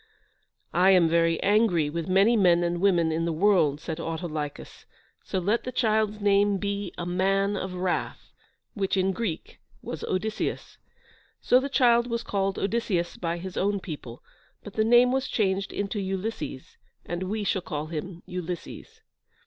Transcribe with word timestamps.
"I 0.73 0.89
am 0.89 1.07
very 1.07 1.39
angry 1.43 1.87
with 1.87 2.07
many 2.09 2.35
men 2.35 2.63
and 2.63 2.81
women 2.81 3.11
in 3.11 3.25
the 3.25 3.31
world," 3.31 3.79
said 3.79 3.99
Autolycus, 3.99 4.87
"so 5.23 5.37
let 5.37 5.63
the 5.63 5.71
child's 5.71 6.19
name 6.19 6.57
be 6.57 6.91
A 6.97 7.05
Man 7.05 7.55
of 7.55 7.75
Wrath," 7.75 8.31
which, 8.73 8.97
in 8.97 9.11
Greek, 9.11 9.59
was 9.83 10.03
Odysseus. 10.05 10.79
So 11.39 11.59
the 11.59 11.69
child 11.69 12.07
was 12.07 12.23
called 12.23 12.57
Odysseus 12.57 13.15
by 13.15 13.37
his 13.37 13.57
own 13.57 13.79
people, 13.79 14.23
but 14.63 14.73
the 14.73 14.83
name 14.83 15.11
was 15.11 15.27
changed 15.27 15.71
into 15.71 16.01
Ulysses, 16.01 16.77
and 17.05 17.21
we 17.21 17.43
shall 17.43 17.61
call 17.61 17.85
him 17.85 18.23
Ulysses. 18.25 19.01